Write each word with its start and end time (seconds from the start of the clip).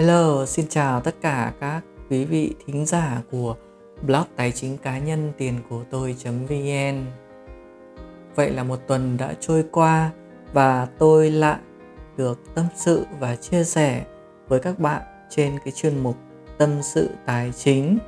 Hello, 0.00 0.46
xin 0.46 0.66
chào 0.68 1.00
tất 1.00 1.14
cả 1.20 1.52
các 1.60 1.80
quý 2.10 2.24
vị 2.24 2.54
thính 2.66 2.86
giả 2.86 3.22
của 3.30 3.56
blog 4.02 4.22
tài 4.36 4.52
chính 4.52 4.78
cá 4.78 4.98
nhân 4.98 5.32
tiền 5.38 5.54
của 5.68 5.84
tôi.vn 5.90 7.04
Vậy 8.34 8.50
là 8.50 8.64
một 8.64 8.76
tuần 8.86 9.16
đã 9.16 9.34
trôi 9.40 9.64
qua 9.72 10.10
và 10.52 10.86
tôi 10.98 11.30
lại 11.30 11.58
được 12.16 12.40
tâm 12.54 12.64
sự 12.76 13.06
và 13.18 13.36
chia 13.36 13.64
sẻ 13.64 14.04
với 14.48 14.60
các 14.60 14.78
bạn 14.78 15.02
trên 15.30 15.58
cái 15.64 15.72
chuyên 15.72 15.98
mục 15.98 16.16
tâm 16.58 16.70
sự 16.82 17.10
tài 17.26 17.52
chính. 17.52 17.98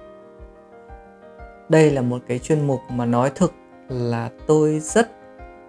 Đây 1.69 1.91
là 1.91 2.03
một 2.03 2.23
cái 2.29 2.39
chuyên 2.39 2.67
mục 2.67 2.81
mà 2.91 3.07
nói 3.07 3.31
thực 3.35 3.53
là 3.89 4.31
tôi 4.47 4.81
rất 4.81 5.11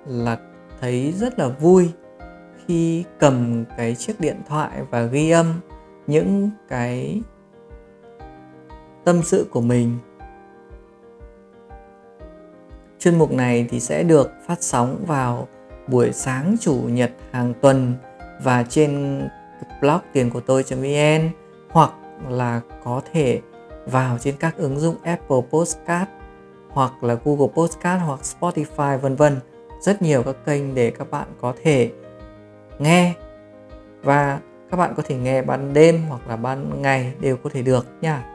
là 0.06 0.38
thấy 0.82 1.14
rất 1.18 1.40
là 1.40 1.48
vui 1.48 1.90
khi 2.66 3.04
cầm 3.20 3.66
cái 3.78 3.96
chiếc 3.96 4.20
điện 4.20 4.42
thoại 4.48 4.82
và 4.92 5.04
ghi 5.04 5.30
âm 5.30 5.60
những 6.08 6.50
cái 6.70 7.22
tâm 9.04 9.24
sự 9.24 9.48
của 9.52 9.62
mình. 9.62 9.98
Chuyên 13.00 13.18
mục 13.18 13.32
này 13.32 13.68
thì 13.70 13.80
sẽ 13.80 14.04
được 14.04 14.32
phát 14.48 14.64
sóng 14.64 15.04
vào 15.08 15.48
buổi 15.88 16.12
sáng 16.14 16.56
chủ 16.62 16.76
nhật 16.76 17.12
hàng 17.32 17.54
tuần 17.62 17.94
và 18.44 18.64
trên 18.64 19.22
blog 19.82 20.00
tiền 20.14 20.30
của 20.30 20.40
tôi.vn 20.40 21.30
hoặc 21.70 21.92
là 22.30 22.62
có 22.84 23.02
thể 23.14 23.42
vào 23.86 24.18
trên 24.18 24.36
các 24.40 24.58
ứng 24.58 24.80
dụng 24.80 24.96
Apple 25.04 25.42
Podcast, 25.52 26.10
hoặc 26.70 27.04
là 27.04 27.18
Google 27.26 27.48
Podcast, 27.56 28.02
hoặc 28.06 28.20
Spotify, 28.40 28.98
vân 28.98 29.16
vân. 29.16 29.40
Rất 29.82 30.02
nhiều 30.02 30.24
các 30.24 30.36
kênh 30.46 30.76
để 30.76 30.92
các 30.92 31.12
bạn 31.12 31.28
có 31.42 31.54
thể 31.64 31.92
nghe. 32.80 33.14
Và 34.04 34.40
các 34.74 34.78
bạn 34.78 34.94
có 34.98 35.04
thể 35.06 35.16
nghe 35.16 35.42
ban 35.42 35.74
đêm 35.74 36.02
hoặc 36.10 36.28
là 36.28 36.36
ban 36.36 36.82
ngày 36.82 37.14
đều 37.20 37.38
có 37.38 37.50
thể 37.54 37.62
được 37.62 37.88
nha. 38.02 38.26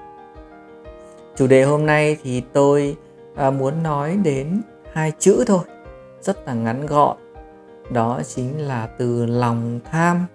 Chủ 1.36 1.46
đề 1.46 1.64
hôm 1.64 1.86
nay 1.86 2.16
thì 2.22 2.42
tôi 2.52 2.96
à, 3.36 3.50
muốn 3.50 3.82
nói 3.82 4.18
đến 4.22 4.62
hai 4.92 5.12
chữ 5.18 5.44
thôi 5.46 5.64
rất 6.20 6.46
là 6.46 6.54
ngắn 6.54 6.86
gọn. 6.86 7.16
Đó 7.90 8.20
chính 8.26 8.58
là 8.58 8.86
từ 8.86 9.26
lòng 9.26 9.80
tham. 9.90 10.26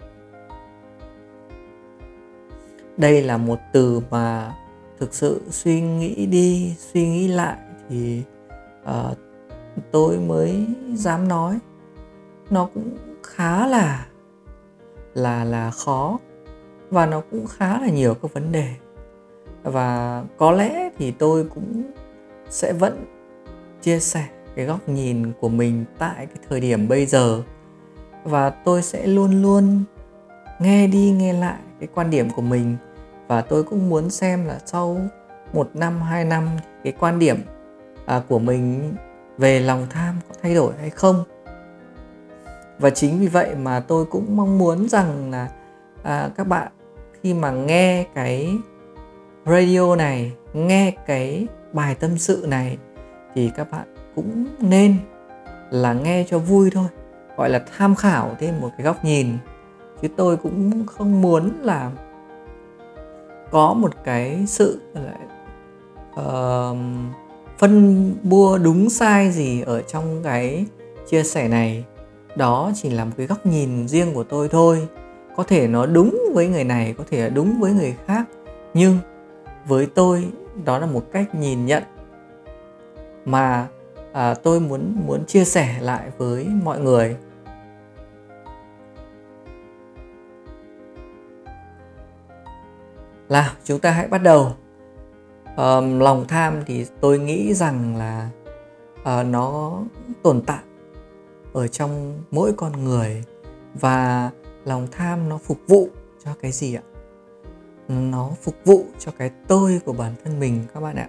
Đây 2.97 3.21
là 3.21 3.37
một 3.37 3.59
từ 3.73 4.01
mà 4.09 4.53
thực 4.99 5.13
sự 5.13 5.41
suy 5.49 5.81
nghĩ 5.81 6.25
đi 6.25 6.75
suy 6.77 7.07
nghĩ 7.07 7.27
lại 7.27 7.57
thì 7.89 8.23
uh, 8.83 9.17
tôi 9.91 10.17
mới 10.17 10.67
dám 10.93 11.27
nói. 11.27 11.59
Nó 12.49 12.69
cũng 12.73 12.97
khá 13.23 13.67
là 13.67 14.05
là 15.13 15.43
là 15.43 15.71
khó. 15.71 16.19
Và 16.89 17.05
nó 17.05 17.21
cũng 17.31 17.47
khá 17.47 17.81
là 17.81 17.87
nhiều 17.87 18.13
các 18.13 18.33
vấn 18.33 18.51
đề. 18.51 18.67
Và 19.63 20.23
có 20.37 20.51
lẽ 20.51 20.89
thì 20.97 21.11
tôi 21.11 21.45
cũng 21.55 21.83
sẽ 22.49 22.73
vẫn 22.73 23.05
chia 23.81 23.99
sẻ 23.99 24.25
cái 24.55 24.65
góc 24.65 24.89
nhìn 24.89 25.31
của 25.39 25.49
mình 25.49 25.85
tại 25.97 26.25
cái 26.25 26.37
thời 26.49 26.59
điểm 26.59 26.87
bây 26.87 27.05
giờ. 27.05 27.41
Và 28.23 28.49
tôi 28.49 28.81
sẽ 28.81 29.07
luôn 29.07 29.41
luôn 29.41 29.83
nghe 30.59 30.87
đi 30.87 31.11
nghe 31.11 31.33
lại 31.33 31.59
cái 31.79 31.89
quan 31.95 32.09
điểm 32.09 32.29
của 32.35 32.41
mình. 32.41 32.75
Và 33.27 33.41
tôi 33.41 33.63
cũng 33.63 33.89
muốn 33.89 34.09
xem 34.09 34.45
là 34.45 34.59
sau 34.65 34.97
một 35.53 35.69
năm 35.73 36.01
hai 36.01 36.25
năm 36.25 36.49
cái 36.83 36.93
quan 36.99 37.19
điểm 37.19 37.37
à, 38.05 38.21
của 38.27 38.39
mình 38.39 38.93
về 39.37 39.59
lòng 39.59 39.87
tham 39.89 40.15
có 40.29 40.35
thay 40.41 40.55
đổi 40.55 40.73
hay 40.79 40.89
không? 40.89 41.23
Và 42.79 42.89
chính 42.89 43.19
vì 43.19 43.27
vậy 43.27 43.55
mà 43.55 43.79
tôi 43.79 44.05
cũng 44.05 44.37
mong 44.37 44.57
muốn 44.57 44.89
rằng 44.89 45.31
là 45.31 45.49
à, 46.03 46.29
các 46.37 46.47
bạn 46.47 46.71
khi 47.21 47.33
mà 47.33 47.51
nghe 47.51 48.05
cái 48.15 48.57
radio 49.45 49.95
này 49.95 50.31
nghe 50.53 50.93
cái 51.05 51.47
bài 51.73 51.95
tâm 51.95 52.17
sự 52.17 52.45
này 52.47 52.77
thì 53.35 53.51
các 53.55 53.71
bạn 53.71 54.11
cũng 54.15 54.47
nên 54.59 54.95
là 55.69 55.93
nghe 55.93 56.25
cho 56.29 56.39
vui 56.39 56.69
thôi 56.71 56.87
gọi 57.37 57.49
là 57.49 57.63
tham 57.77 57.95
khảo 57.95 58.35
thêm 58.39 58.61
một 58.61 58.69
cái 58.77 58.85
góc 58.85 59.05
nhìn. 59.05 59.37
Chứ 60.01 60.07
tôi 60.17 60.37
cũng 60.37 60.85
không 60.85 61.21
muốn 61.21 61.51
là 61.61 61.91
có 63.51 63.73
một 63.73 63.91
cái 64.03 64.43
sự 64.47 64.81
uh, 66.19 66.77
phân 67.57 68.13
bua 68.23 68.57
đúng 68.57 68.89
sai 68.89 69.31
gì 69.31 69.61
ở 69.61 69.81
trong 69.81 70.23
cái 70.23 70.65
chia 71.09 71.23
sẻ 71.23 71.47
này 71.47 71.85
đó 72.35 72.71
chỉ 72.75 72.89
là 72.89 73.05
một 73.05 73.11
cái 73.17 73.27
góc 73.27 73.45
nhìn 73.45 73.87
riêng 73.87 74.13
của 74.13 74.23
tôi 74.23 74.49
thôi. 74.49 74.87
Có 75.35 75.43
thể 75.43 75.67
nó 75.67 75.85
đúng 75.85 76.19
với 76.33 76.47
người 76.47 76.63
này 76.63 76.95
có 76.97 77.03
thể 77.09 77.21
là 77.21 77.29
đúng 77.29 77.59
với 77.59 77.71
người 77.71 77.95
khác. 78.07 78.23
Nhưng 78.73 78.97
với 79.65 79.85
tôi 79.85 80.27
đó 80.65 80.79
là 80.79 80.85
một 80.85 81.03
cách 81.11 81.35
nhìn 81.35 81.65
nhận 81.65 81.83
mà 83.25 83.67
à, 84.13 84.33
tôi 84.33 84.59
muốn 84.59 84.95
muốn 85.07 85.25
chia 85.25 85.43
sẻ 85.43 85.75
lại 85.81 86.11
với 86.17 86.47
mọi 86.63 86.79
người. 86.79 87.17
Là 93.29 93.53
chúng 93.63 93.79
ta 93.79 93.91
hãy 93.91 94.07
bắt 94.07 94.17
đầu. 94.17 94.51
À, 95.55 95.81
lòng 95.81 96.25
tham 96.27 96.53
thì 96.65 96.85
tôi 97.01 97.19
nghĩ 97.19 97.53
rằng 97.53 97.95
là 97.97 98.29
à, 99.03 99.23
nó 99.23 99.79
tồn 100.23 100.41
tại 100.41 100.59
ở 101.53 101.67
trong 101.67 102.23
mỗi 102.31 102.53
con 102.57 102.83
người 102.83 103.23
và 103.73 104.31
lòng 104.65 104.87
tham 104.91 105.29
nó 105.29 105.37
phục 105.37 105.57
vụ 105.67 105.89
cho 106.25 106.31
cái 106.41 106.51
gì 106.51 106.75
ạ? 106.75 106.83
Nó 107.87 108.29
phục 108.41 108.55
vụ 108.65 108.85
cho 108.99 109.11
cái 109.17 109.31
tôi 109.47 109.81
của 109.85 109.93
bản 109.93 110.13
thân 110.23 110.39
mình 110.39 110.63
các 110.73 110.79
bạn 110.79 110.95
ạ. 110.95 111.07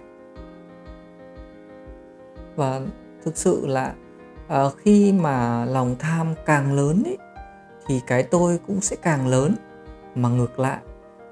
Và 2.55 2.81
thực 3.23 3.37
sự 3.37 3.67
là 3.67 3.93
à, 4.47 4.63
khi 4.77 5.13
mà 5.13 5.65
lòng 5.65 5.95
tham 5.99 6.33
càng 6.45 6.73
lớn 6.73 7.03
ấy, 7.05 7.17
thì 7.87 8.01
cái 8.07 8.23
tôi 8.23 8.59
cũng 8.67 8.81
sẽ 8.81 8.95
càng 8.95 9.27
lớn. 9.27 9.55
Mà 10.15 10.29
ngược 10.29 10.59
lại 10.59 10.79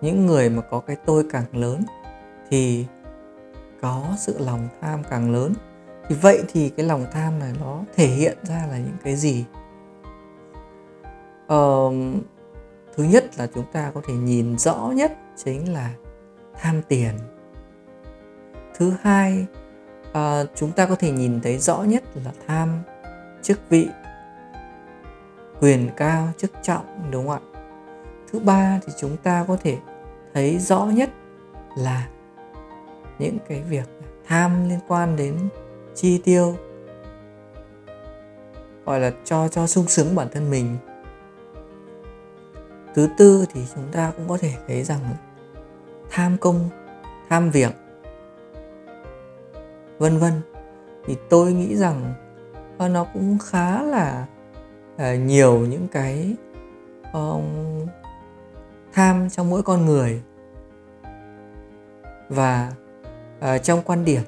những 0.02 0.26
người 0.26 0.50
mà 0.50 0.62
có 0.62 0.80
cái 0.80 0.96
tôi 1.06 1.26
càng 1.32 1.46
lớn 1.54 1.84
thì 2.50 2.86
có 3.82 4.16
sự 4.18 4.36
lòng 4.40 4.68
tham 4.82 5.02
càng 5.10 5.32
lớn 5.32 5.54
thì 6.10 6.16
vậy 6.16 6.44
thì 6.54 6.70
cái 6.70 6.86
lòng 6.86 7.06
tham 7.12 7.40
này 7.40 7.54
nó 7.60 7.84
thể 7.96 8.08
hiện 8.08 8.38
ra 8.44 8.68
là 8.72 8.78
những 8.78 8.98
cái 9.04 9.16
gì? 9.16 9.46
Ờ, 11.48 11.92
thứ 12.96 13.04
nhất 13.04 13.26
là 13.38 13.48
chúng 13.56 13.66
ta 13.72 13.92
có 13.94 14.02
thể 14.08 14.14
nhìn 14.14 14.58
rõ 14.58 14.92
nhất 14.96 15.18
chính 15.36 15.74
là 15.74 15.94
tham 16.54 16.82
tiền. 16.88 17.12
Thứ 18.78 18.94
hai 19.02 19.46
uh, 20.10 20.50
chúng 20.56 20.72
ta 20.72 20.86
có 20.86 20.96
thể 20.96 21.12
nhìn 21.12 21.42
thấy 21.42 21.58
rõ 21.58 21.84
nhất 21.84 22.04
là 22.26 22.32
tham 22.48 22.70
chức 23.42 23.60
vị 23.70 23.88
quyền 25.60 25.90
cao 25.98 26.28
chức 26.38 26.52
trọng 26.62 27.12
đúng 27.12 27.28
không 27.28 27.42
ạ? 27.54 27.62
Thứ 28.32 28.40
ba 28.40 28.80
thì 28.86 28.94
chúng 29.00 29.18
ta 29.18 29.46
có 29.48 29.58
thể 29.64 29.78
thấy 30.34 30.58
rõ 30.60 30.86
nhất 30.86 31.10
là 31.78 32.08
những 33.20 33.38
cái 33.50 33.62
việc 33.62 33.90
tham 34.28 34.70
liên 34.70 34.80
quan 34.88 35.16
đến 35.16 35.38
chi 35.96 36.18
tiêu 36.18 36.58
gọi 38.86 39.00
là 39.00 39.12
cho 39.24 39.48
cho 39.48 39.68
sung 39.68 39.88
sướng 39.88 40.16
bản 40.16 40.28
thân 40.32 40.50
mình. 40.50 40.78
Thứ 42.96 43.10
tư 43.18 43.46
thì 43.54 43.62
chúng 43.76 43.92
ta 43.92 44.12
cũng 44.18 44.28
có 44.28 44.38
thể 44.38 44.54
thấy 44.68 44.84
rằng 44.84 45.00
tham 46.10 46.38
công 46.38 46.70
tham 47.30 47.52
việc 47.52 47.72
vân 49.98 50.18
vân. 50.18 50.42
Thì 51.06 51.18
tôi 51.30 51.54
nghĩ 51.54 51.76
rằng 51.76 52.14
nó 52.80 53.06
cũng 53.14 53.38
khá 53.44 53.84
là 53.84 54.26
uh, 54.96 55.20
nhiều 55.20 55.60
những 55.60 55.88
cái 55.92 56.36
um, 57.14 57.44
tham 58.94 59.30
trong 59.30 59.50
mỗi 59.50 59.64
con 59.64 59.86
người. 59.86 60.22
Và 62.30 62.74
uh, 63.40 63.64
trong 63.64 63.82
quan 63.86 64.06
điểm 64.06 64.22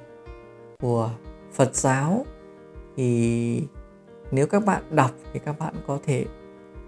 của 0.81 1.09
Phật 1.55 1.75
giáo. 1.75 2.25
Thì 2.95 3.63
nếu 4.31 4.47
các 4.47 4.65
bạn 4.65 4.83
đọc 4.89 5.11
thì 5.33 5.39
các 5.39 5.59
bạn 5.59 5.73
có 5.87 5.99
thể 6.05 6.25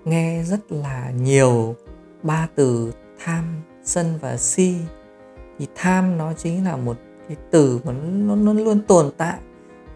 nghe 0.05 0.43
rất 0.43 0.71
là 0.71 1.11
nhiều 1.11 1.75
ba 2.23 2.47
từ 2.55 2.91
tham 3.23 3.43
sân 3.83 4.17
và 4.21 4.37
si. 4.37 4.75
Thì 5.59 5.67
tham 5.75 6.17
nó 6.17 6.33
chính 6.33 6.65
là 6.65 6.75
một 6.75 6.97
cái 7.27 7.37
từ 7.51 7.79
mà 7.85 7.93
nó, 7.93 8.35
nó 8.35 8.53
luôn 8.53 8.81
tồn 8.87 9.11
tại 9.17 9.39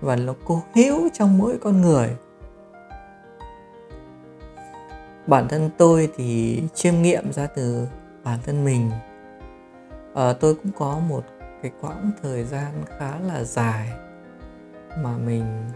và 0.01 0.15
nó 0.15 0.33
cố 0.45 0.63
hữu 0.75 1.09
trong 1.13 1.37
mỗi 1.37 1.57
con 1.61 1.81
người. 1.81 2.09
Bản 5.27 5.47
thân 5.47 5.69
tôi 5.77 6.09
thì 6.15 6.61
chiêm 6.73 7.01
nghiệm 7.01 7.31
ra 7.31 7.47
từ 7.47 7.87
bản 8.23 8.39
thân 8.45 8.65
mình. 8.65 8.91
À, 10.15 10.33
tôi 10.33 10.55
cũng 10.55 10.71
có 10.77 10.99
một 11.09 11.23
cái 11.61 11.71
quãng 11.81 12.11
thời 12.21 12.43
gian 12.43 12.71
khá 12.99 13.19
là 13.19 13.43
dài 13.43 13.91
mà 14.97 15.17
mình 15.17 15.69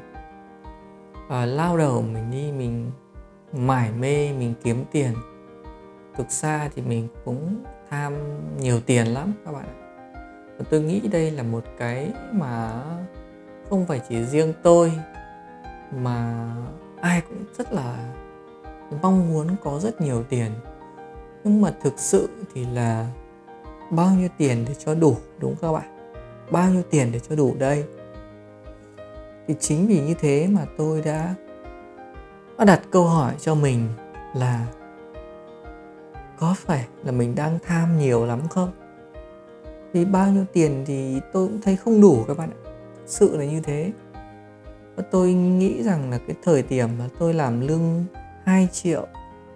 uh, 1.25 1.31
lao 1.47 1.77
đầu 1.77 2.01
mình 2.01 2.31
đi 2.31 2.51
mình 2.51 2.91
mải 3.53 3.91
mê 3.91 4.33
mình 4.33 4.53
kiếm 4.63 4.83
tiền. 4.91 5.13
Thực 6.15 6.31
ra 6.31 6.69
thì 6.75 6.81
mình 6.81 7.07
cũng 7.25 7.63
tham 7.89 8.13
nhiều 8.59 8.79
tiền 8.79 9.07
lắm 9.07 9.33
các 9.45 9.51
bạn 9.51 9.65
ạ. 9.65 9.75
Và 10.57 10.65
tôi 10.69 10.81
nghĩ 10.81 10.99
đây 11.11 11.31
là 11.31 11.43
một 11.43 11.63
cái 11.77 12.11
mà 12.31 12.83
không 13.69 13.85
phải 13.85 14.01
chỉ 14.09 14.25
riêng 14.25 14.53
tôi 14.63 14.91
mà 15.91 16.47
ai 17.01 17.21
cũng 17.21 17.43
rất 17.57 17.73
là 17.73 18.13
mong 19.01 19.33
muốn 19.33 19.47
có 19.63 19.79
rất 19.79 20.01
nhiều 20.01 20.23
tiền. 20.23 20.51
Nhưng 21.43 21.61
mà 21.61 21.73
thực 21.81 21.99
sự 21.99 22.29
thì 22.53 22.65
là 22.65 23.07
bao 23.91 24.09
nhiêu 24.09 24.29
tiền 24.37 24.65
để 24.67 24.73
cho 24.73 24.95
đủ 24.95 25.17
đúng 25.39 25.55
không 25.55 25.73
các 25.73 25.79
bạn? 25.81 26.13
Bao 26.51 26.69
nhiêu 26.69 26.83
tiền 26.89 27.11
để 27.11 27.19
cho 27.19 27.35
đủ 27.35 27.55
đây? 27.59 27.83
Thì 29.47 29.55
chính 29.59 29.87
vì 29.87 30.01
như 30.01 30.13
thế 30.19 30.47
mà 30.51 30.65
tôi 30.77 31.01
đã 31.01 31.35
đặt 32.65 32.81
câu 32.91 33.05
hỏi 33.05 33.33
cho 33.39 33.55
mình 33.55 33.87
là 34.35 34.67
có 36.39 36.55
phải 36.57 36.87
là 37.03 37.11
mình 37.11 37.35
đang 37.35 37.59
tham 37.63 37.99
nhiều 37.99 38.25
lắm 38.25 38.47
không? 38.49 38.71
Vì 39.93 40.05
bao 40.05 40.31
nhiêu 40.31 40.45
tiền 40.53 40.83
thì 40.87 41.19
tôi 41.33 41.47
cũng 41.47 41.61
thấy 41.61 41.75
không 41.75 42.01
đủ 42.01 42.23
các 42.27 42.37
bạn 42.37 42.49
ạ. 42.49 42.59
Sự 43.05 43.37
là 43.37 43.45
như 43.45 43.61
thế. 43.61 43.91
Và 44.95 45.03
tôi 45.11 45.33
nghĩ 45.33 45.83
rằng 45.83 46.11
là 46.11 46.17
cái 46.27 46.35
thời 46.43 46.63
điểm 46.63 46.89
mà 46.99 47.09
tôi 47.19 47.33
làm 47.33 47.67
lương 47.67 48.05
2 48.43 48.67
triệu 48.71 49.07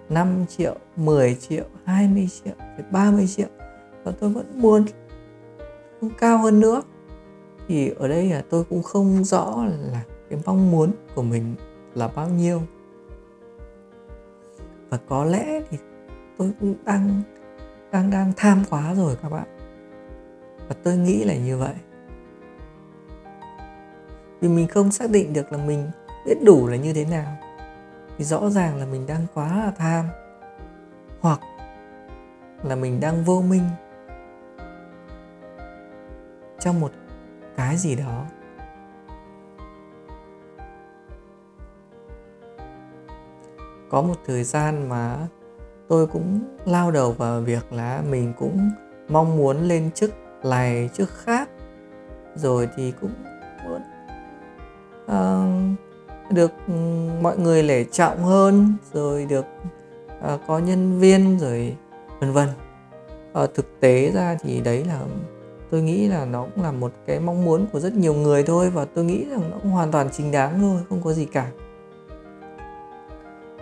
5 0.08 0.44
triệu 0.48 0.74
10 0.96 1.34
triệu 1.34 1.64
20 1.84 2.28
triệu 2.44 2.54
30 2.90 3.26
triệu, 3.26 3.46
và 4.04 4.12
tôi 4.20 4.30
vẫn 4.30 4.46
muốn 4.54 4.84
cao 6.18 6.38
hơn 6.38 6.60
nữa 6.60 6.82
thì 7.70 7.92
ở 7.98 8.08
đây 8.08 8.30
là 8.30 8.42
tôi 8.50 8.64
cũng 8.64 8.82
không 8.82 9.24
rõ 9.24 9.64
là 9.64 10.02
cái 10.30 10.38
mong 10.46 10.70
muốn 10.70 10.92
của 11.14 11.22
mình 11.22 11.54
là 11.94 12.08
bao 12.08 12.28
nhiêu. 12.28 12.62
Và 14.88 14.98
có 15.08 15.24
lẽ 15.24 15.60
thì 15.70 15.78
tôi 16.38 16.52
cũng 16.60 16.74
đang 16.84 17.22
đang 17.92 18.10
đang 18.10 18.32
tham 18.36 18.62
quá 18.70 18.94
rồi 18.94 19.16
các 19.22 19.28
bạn. 19.28 19.46
Và 20.68 20.74
tôi 20.82 20.96
nghĩ 20.96 21.24
là 21.24 21.34
như 21.34 21.58
vậy. 21.58 21.74
Vì 24.40 24.48
mình 24.48 24.68
không 24.68 24.92
xác 24.92 25.10
định 25.10 25.32
được 25.32 25.52
là 25.52 25.58
mình 25.58 25.90
biết 26.26 26.36
đủ 26.44 26.66
là 26.66 26.76
như 26.76 26.92
thế 26.92 27.04
nào. 27.04 27.36
Thì 28.18 28.24
rõ 28.24 28.50
ràng 28.50 28.76
là 28.76 28.86
mình 28.86 29.06
đang 29.06 29.26
quá 29.34 29.58
là 29.58 29.72
tham. 29.76 30.04
Hoặc 31.20 31.40
là 32.62 32.76
mình 32.76 33.00
đang 33.00 33.24
vô 33.24 33.42
minh. 33.42 33.64
Trong 36.58 36.80
một 36.80 36.92
cái 37.60 37.76
gì 37.76 37.96
đó. 37.96 38.24
Có 43.90 44.02
một 44.02 44.14
thời 44.26 44.44
gian 44.44 44.88
mà 44.88 45.16
tôi 45.88 46.06
cũng 46.06 46.40
lao 46.64 46.90
đầu 46.90 47.12
vào 47.12 47.40
việc 47.40 47.72
là 47.72 48.02
mình 48.10 48.32
cũng 48.38 48.70
mong 49.08 49.36
muốn 49.36 49.56
lên 49.68 49.90
chức 49.90 50.10
này 50.44 50.90
chức 50.94 51.10
khác. 51.10 51.48
Rồi 52.34 52.68
thì 52.76 52.92
cũng 53.00 53.14
muốn 53.64 53.82
uh, 55.04 56.32
được 56.32 56.52
ừ, 56.66 56.74
mọi 57.22 57.38
người 57.38 57.62
lễ 57.62 57.84
trọng 57.84 58.24
hơn 58.24 58.74
rồi 58.92 59.26
được 59.26 59.46
uh, 60.34 60.40
có 60.46 60.58
nhân 60.58 60.98
viên 60.98 61.38
rồi 61.38 61.76
vân 62.20 62.32
vân. 62.32 62.48
Uh, 63.42 63.54
thực 63.54 63.80
tế 63.80 64.10
ra 64.14 64.36
thì 64.42 64.60
đấy 64.60 64.84
là 64.84 65.00
tôi 65.70 65.82
nghĩ 65.82 66.08
là 66.08 66.24
nó 66.24 66.46
cũng 66.54 66.64
là 66.64 66.72
một 66.72 66.92
cái 67.06 67.20
mong 67.20 67.44
muốn 67.44 67.66
của 67.72 67.80
rất 67.80 67.94
nhiều 67.94 68.14
người 68.14 68.42
thôi 68.42 68.70
và 68.70 68.84
tôi 68.84 69.04
nghĩ 69.04 69.24
rằng 69.30 69.50
nó 69.50 69.56
cũng 69.62 69.72
hoàn 69.72 69.92
toàn 69.92 70.08
chính 70.12 70.30
đáng 70.30 70.60
thôi 70.60 70.80
không 70.88 71.02
có 71.02 71.12
gì 71.12 71.24
cả. 71.24 71.50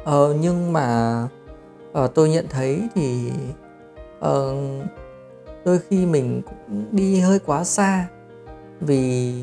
Ờ, 0.04 0.34
nhưng 0.40 0.72
mà 0.72 1.28
ờ, 1.92 2.06
tôi 2.06 2.30
nhận 2.30 2.46
thấy 2.50 2.82
thì 2.94 3.30
ờ, 4.20 4.54
đôi 5.64 5.78
khi 5.78 6.06
mình 6.06 6.42
cũng 6.46 6.84
đi 6.92 7.20
hơi 7.20 7.38
quá 7.38 7.64
xa 7.64 8.08
vì 8.80 9.34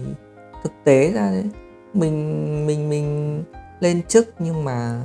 thực 0.64 0.72
tế 0.84 1.12
ra 1.12 1.32
đấy 1.32 1.50
mình 1.94 2.68
mình 2.68 2.90
mình 2.90 3.44
lên 3.80 4.02
chức 4.08 4.30
nhưng 4.40 4.64
mà 4.64 5.04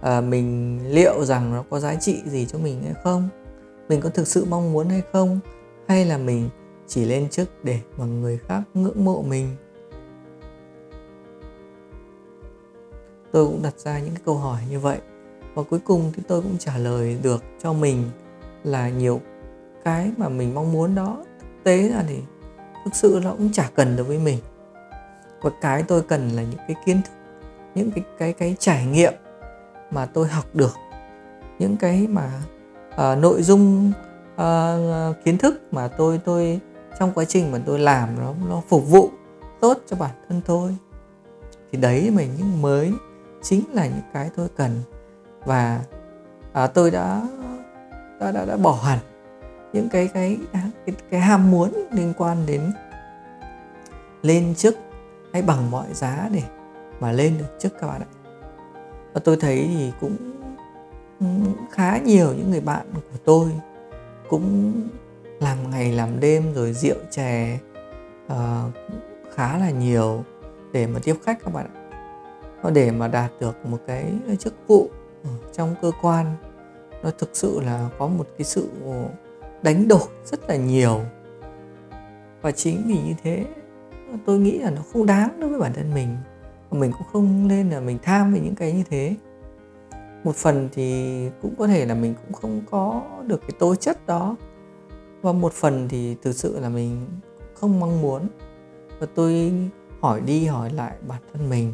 à, 0.00 0.20
mình 0.20 0.80
liệu 0.90 1.24
rằng 1.24 1.52
nó 1.52 1.64
có 1.70 1.80
giá 1.80 1.94
trị 1.94 2.22
gì 2.26 2.46
cho 2.46 2.58
mình 2.58 2.82
hay 2.82 2.94
không 3.04 3.28
mình 3.88 4.00
có 4.00 4.08
thực 4.08 4.28
sự 4.28 4.44
mong 4.50 4.72
muốn 4.72 4.88
hay 4.88 5.02
không 5.12 5.40
hay 5.88 6.04
là 6.04 6.18
mình 6.18 6.48
chỉ 6.88 7.04
lên 7.04 7.28
chức 7.28 7.64
để 7.64 7.80
mà 7.98 8.04
người 8.04 8.38
khác 8.48 8.62
ngưỡng 8.74 9.04
mộ 9.04 9.22
mình. 9.22 9.56
Tôi 13.32 13.46
cũng 13.46 13.62
đặt 13.62 13.78
ra 13.78 13.98
những 13.98 14.14
cái 14.14 14.22
câu 14.24 14.34
hỏi 14.34 14.60
như 14.70 14.80
vậy 14.80 14.98
và 15.54 15.62
cuối 15.62 15.80
cùng 15.84 16.12
thì 16.16 16.22
tôi 16.28 16.42
cũng 16.42 16.58
trả 16.58 16.78
lời 16.78 17.18
được 17.22 17.44
cho 17.62 17.72
mình 17.72 18.04
là 18.64 18.88
nhiều 18.88 19.20
cái 19.84 20.10
mà 20.16 20.28
mình 20.28 20.54
mong 20.54 20.72
muốn 20.72 20.94
đó 20.94 21.24
thực 21.40 21.64
tế 21.64 21.88
ra 21.88 22.02
thì 22.08 22.18
thực 22.84 22.94
sự 22.94 23.20
nó 23.24 23.30
cũng 23.30 23.52
chả 23.52 23.70
cần 23.74 23.96
đối 23.96 24.06
với 24.06 24.18
mình. 24.18 24.38
Và 25.42 25.50
cái 25.60 25.82
tôi 25.82 26.02
cần 26.02 26.28
là 26.28 26.42
những 26.42 26.60
cái 26.68 26.76
kiến 26.86 27.00
thức 27.02 27.12
những 27.74 27.90
cái 27.90 28.04
cái 28.18 28.32
cái 28.32 28.56
trải 28.58 28.86
nghiệm 28.86 29.12
mà 29.90 30.06
tôi 30.06 30.28
học 30.28 30.44
được 30.54 30.74
những 31.58 31.76
cái 31.76 32.06
mà 32.06 32.30
uh, 32.94 33.18
nội 33.18 33.42
dung 33.42 33.92
uh, 34.34 35.24
kiến 35.24 35.38
thức 35.38 35.62
mà 35.70 35.88
tôi 35.88 36.20
tôi 36.24 36.60
trong 36.98 37.12
quá 37.14 37.24
trình 37.24 37.52
mà 37.52 37.58
tôi 37.66 37.78
làm 37.78 38.08
nó 38.20 38.34
nó 38.48 38.62
phục 38.68 38.88
vụ 38.88 39.10
tốt 39.60 39.78
cho 39.86 39.96
bản 39.96 40.10
thân 40.28 40.40
tôi 40.46 40.76
thì 41.72 41.78
đấy 41.78 42.10
mình 42.10 42.30
những 42.38 42.62
mới 42.62 42.92
chính 43.42 43.62
là 43.72 43.86
những 43.86 44.04
cái 44.12 44.30
tôi 44.36 44.48
cần. 44.56 44.70
Và 45.44 45.80
à, 46.52 46.66
tôi 46.66 46.90
đã 46.90 47.22
đã 48.20 48.32
đã, 48.32 48.44
đã 48.44 48.56
bỏ 48.56 48.72
hẳn 48.72 48.98
những 49.72 49.88
cái 49.88 50.08
cái 50.14 50.38
cái 50.86 50.94
cái 51.10 51.20
ham 51.20 51.50
muốn 51.50 51.72
liên 51.90 52.12
quan 52.18 52.36
đến 52.46 52.72
lên 54.22 54.54
chức 54.54 54.76
hay 55.32 55.42
bằng 55.42 55.70
mọi 55.70 55.86
giá 55.92 56.28
để 56.32 56.42
mà 57.00 57.12
lên 57.12 57.38
được 57.38 57.58
chức 57.58 57.72
các 57.80 57.86
bạn 57.86 58.00
ạ. 58.00 58.10
Và 59.12 59.20
tôi 59.24 59.36
thấy 59.40 59.70
thì 59.74 59.92
cũng 60.00 60.16
ừ, 61.20 61.26
khá 61.70 61.98
nhiều 61.98 62.26
những 62.36 62.50
người 62.50 62.60
bạn 62.60 62.86
của 62.94 63.18
tôi 63.24 63.50
cũng 64.28 64.72
làm 65.40 65.70
ngày 65.70 65.92
làm 65.92 66.20
đêm 66.20 66.54
rồi 66.54 66.72
rượu 66.72 66.96
chè 67.10 67.58
uh, 68.26 68.34
khá 69.34 69.58
là 69.58 69.70
nhiều 69.70 70.24
để 70.72 70.86
mà 70.86 71.00
tiếp 71.04 71.16
khách 71.24 71.38
các 71.44 71.54
bạn 71.54 71.66
ạ. 71.74 71.82
Để 72.74 72.90
mà 72.90 73.08
đạt 73.08 73.30
được 73.40 73.66
một 73.66 73.78
cái 73.86 74.12
chức 74.38 74.54
vụ 74.66 74.90
ở 75.24 75.30
trong 75.52 75.74
cơ 75.82 75.90
quan 76.02 76.26
nó 77.02 77.10
thực 77.18 77.30
sự 77.32 77.60
là 77.60 77.88
có 77.98 78.06
một 78.06 78.26
cái 78.38 78.44
sự 78.44 78.70
đánh 79.62 79.88
đổi 79.88 80.08
rất 80.24 80.48
là 80.48 80.56
nhiều. 80.56 81.00
Và 82.42 82.50
chính 82.50 82.82
vì 82.86 82.94
như 82.94 83.14
thế 83.22 83.44
tôi 84.26 84.38
nghĩ 84.38 84.58
là 84.58 84.70
nó 84.70 84.82
không 84.92 85.06
đáng 85.06 85.40
đối 85.40 85.50
với 85.50 85.60
bản 85.60 85.72
thân 85.74 85.94
mình 85.94 86.16
và 86.70 86.78
mình 86.78 86.92
cũng 86.92 87.06
không 87.12 87.48
nên 87.48 87.70
là 87.70 87.80
mình 87.80 87.98
tham 88.02 88.34
về 88.34 88.40
những 88.40 88.54
cái 88.54 88.72
như 88.72 88.82
thế. 88.90 89.14
Một 90.24 90.34
phần 90.36 90.68
thì 90.72 91.30
cũng 91.42 91.54
có 91.58 91.66
thể 91.66 91.86
là 91.86 91.94
mình 91.94 92.14
cũng 92.24 92.32
không 92.32 92.60
có 92.70 93.02
được 93.26 93.40
cái 93.40 93.50
tố 93.58 93.74
chất 93.74 94.06
đó 94.06 94.36
và 95.26 95.32
một 95.32 95.52
phần 95.52 95.88
thì 95.88 96.16
thực 96.22 96.32
sự 96.32 96.60
là 96.60 96.68
mình 96.68 97.06
không 97.54 97.80
mong 97.80 98.02
muốn. 98.02 98.28
Và 98.98 99.06
tôi 99.14 99.52
hỏi 100.00 100.20
đi 100.20 100.46
hỏi 100.46 100.70
lại 100.70 100.96
bản 101.08 101.22
thân 101.32 101.50
mình. 101.50 101.72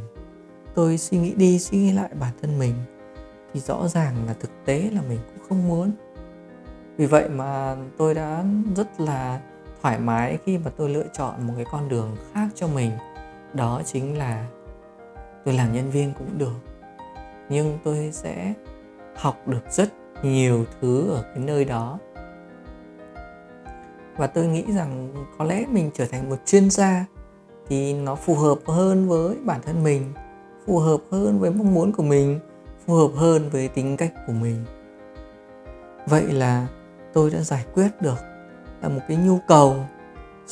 Tôi 0.75 0.99
suy 0.99 1.19
nghĩ 1.19 1.35
đi 1.35 1.59
suy 1.59 1.79
nghĩ 1.79 1.93
lại 1.93 2.11
bản 2.21 2.33
thân 2.43 2.59
mình 2.59 2.75
thì 3.53 3.61
rõ 3.61 3.89
ràng 3.89 4.27
là 4.27 4.35
thực 4.35 4.51
tế 4.65 4.91
là 4.93 5.01
mình 5.09 5.19
cũng 5.29 5.49
không 5.49 5.69
muốn. 5.69 5.93
Vì 6.97 7.07
vậy 7.07 7.29
mà 7.29 7.77
tôi 7.99 8.15
đã 8.15 8.45
rất 8.77 9.01
là 9.01 9.41
thoải 9.83 9.99
mái 9.99 10.39
khi 10.45 10.59
mà 10.59 10.71
tôi 10.77 10.89
lựa 10.89 11.07
chọn 11.13 11.47
một 11.47 11.53
cái 11.57 11.67
con 11.73 11.89
đường 11.89 12.17
khác 12.33 12.49
cho 12.55 12.69
mình. 12.69 12.91
Đó 13.55 13.83
chính 13.85 14.19
là 14.19 14.47
tôi 15.45 15.55
làm 15.55 15.73
nhân 15.73 15.91
viên 15.91 16.13
cũng 16.19 16.39
được. 16.39 16.57
Nhưng 17.49 17.79
tôi 17.85 18.11
sẽ 18.13 18.55
học 19.17 19.49
được 19.49 19.71
rất 19.71 19.89
nhiều 20.23 20.65
thứ 20.81 21.11
ở 21.11 21.23
cái 21.23 21.45
nơi 21.45 21.65
đó 21.65 21.99
và 24.17 24.27
tôi 24.27 24.47
nghĩ 24.47 24.65
rằng 24.77 25.15
có 25.39 25.45
lẽ 25.45 25.65
mình 25.71 25.91
trở 25.95 26.07
thành 26.07 26.31
một 26.31 26.37
chuyên 26.47 26.71
gia 26.71 27.05
thì 27.69 27.95
nó 27.95 28.15
phù 28.15 28.35
hợp 28.35 28.59
hơn 28.67 29.09
với 29.09 29.37
bản 29.45 29.61
thân 29.63 29.85
mình, 29.85 30.13
phù 30.67 30.79
hợp 30.79 31.01
hơn 31.11 31.39
với 31.39 31.51
mong 31.51 31.75
muốn 31.75 31.93
của 31.93 32.03
mình, 32.03 32.41
phù 32.87 32.95
hợp 32.95 33.11
hơn 33.17 33.49
với 33.53 33.69
tính 33.69 33.97
cách 33.97 34.13
của 34.27 34.33
mình. 34.33 34.65
Vậy 36.07 36.33
là 36.33 36.67
tôi 37.13 37.31
đã 37.31 37.41
giải 37.41 37.65
quyết 37.75 37.89
được, 38.01 38.19
là 38.83 38.89
một 38.89 39.01
cái 39.09 39.17
nhu 39.17 39.39
cầu 39.49 39.77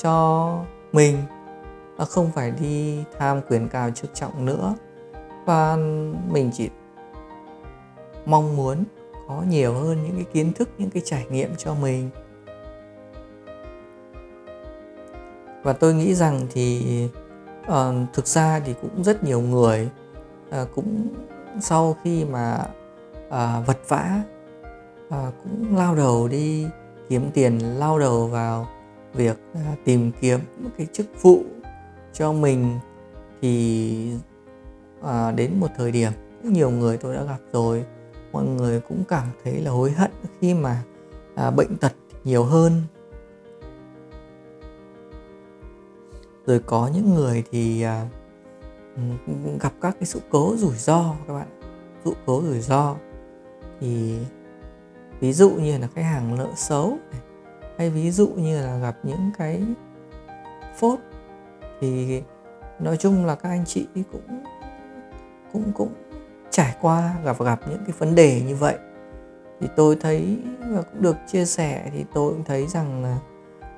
cho 0.03 0.59
mình 0.93 1.17
và 1.97 2.05
không 2.05 2.31
phải 2.35 2.51
đi 2.51 3.05
tham 3.19 3.41
quyền 3.49 3.69
cao 3.69 3.91
chức 3.91 4.15
trọng 4.15 4.45
nữa. 4.47 4.75
Và 5.47 5.77
mình 6.31 6.51
chỉ 6.53 6.69
mong 8.27 8.57
muốn 8.57 8.85
có 9.29 9.43
nhiều 9.49 9.75
hơn 9.75 10.03
những 10.03 10.17
cái 10.17 10.25
kiến 10.33 10.53
thức, 10.53 10.69
những 10.79 10.91
cái 10.91 11.03
trải 11.07 11.27
nghiệm 11.31 11.57
cho 11.57 11.75
mình. 11.75 12.11
Và 15.63 15.73
tôi 15.73 15.95
nghĩ 15.95 16.15
rằng 16.15 16.41
thì 16.53 16.83
uh, 17.67 17.95
thực 18.13 18.27
ra 18.27 18.61
thì 18.61 18.75
cũng 18.83 19.05
rất 19.05 19.25
nhiều 19.25 19.41
người 19.41 19.89
uh, 20.49 20.69
cũng 20.75 21.09
sau 21.61 21.97
khi 22.05 22.25
mà 22.25 22.67
uh, 23.29 23.67
vật 23.67 23.79
vã 23.89 24.23
uh, 25.09 25.35
cũng 25.43 25.77
lao 25.77 25.95
đầu 25.95 26.29
đi 26.29 26.67
kiếm 27.09 27.31
tiền 27.35 27.59
lao 27.59 27.99
đầu 27.99 28.27
vào 28.27 28.69
việc 29.15 29.37
uh, 29.53 29.79
tìm 29.85 30.13
kiếm 30.21 30.41
cái 30.79 30.87
chức 30.93 31.07
vụ 31.23 31.43
cho 32.13 32.33
mình 32.33 32.79
thì 33.41 34.13
uh, 35.01 35.35
đến 35.37 35.51
một 35.61 35.69
thời 35.77 35.93
điểm 35.93 36.13
cũng 36.43 36.53
nhiều 36.53 36.71
người 36.71 36.97
tôi 36.97 37.15
đã 37.15 37.23
gặp 37.23 37.39
rồi 37.53 37.85
mọi 38.33 38.45
người 38.45 38.81
cũng 38.81 39.05
cảm 39.09 39.27
thấy 39.45 39.61
là 39.61 39.71
hối 39.71 39.91
hận 39.91 40.11
khi 40.41 40.55
mà 40.55 40.83
à, 41.35 41.51
bệnh 41.51 41.77
tật 41.77 41.93
nhiều 42.25 42.45
hơn. 42.45 42.83
Rồi 46.51 46.61
có 46.67 46.91
những 46.95 47.15
người 47.15 47.45
thì 47.51 47.83
à, 47.83 48.07
gặp 49.61 49.73
các 49.81 49.97
cái 50.01 50.07
sự 50.07 50.21
cố 50.31 50.55
rủi 50.57 50.77
ro 50.77 51.15
các 51.27 51.35
bạn 51.35 51.47
sự 52.05 52.13
cố 52.27 52.43
rủi 52.43 52.61
ro. 52.61 52.97
Thì 53.81 54.19
ví 55.21 55.33
dụ 55.33 55.51
như 55.51 55.79
là 55.79 55.89
khách 55.95 56.03
hàng 56.03 56.37
nợ 56.37 56.49
xấu 56.57 56.99
hay 57.79 57.91
ví 57.91 58.11
dụ 58.11 58.29
như 58.29 58.63
là 58.63 58.79
gặp 58.79 58.97
những 59.03 59.31
cái 59.39 59.63
phốt 60.77 60.99
thì 61.81 62.23
nói 62.81 62.97
chung 62.97 63.27
là 63.27 63.35
các 63.35 63.49
anh 63.49 63.65
chị 63.67 63.87
cũng 64.13 64.45
cũng 65.53 65.73
cũng 65.75 65.93
trải 66.51 66.77
qua, 66.81 67.15
gặp 67.25 67.41
gặp 67.41 67.61
những 67.71 67.85
cái 67.87 67.95
vấn 67.99 68.15
đề 68.15 68.43
như 68.47 68.57
vậy. 68.57 68.79
Thì 69.61 69.69
tôi 69.77 69.97
thấy 70.01 70.39
và 70.59 70.83
cũng 70.83 71.03
được 71.03 71.17
chia 71.27 71.45
sẻ 71.45 71.91
thì 71.93 72.05
tôi 72.15 72.33
cũng 72.33 72.45
thấy 72.45 72.67
rằng 72.67 73.03
là 73.03 73.19